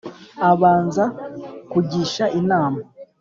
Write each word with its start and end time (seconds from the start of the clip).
abanza 0.49 1.03
kugisha 1.71 2.25
inama 2.39 2.79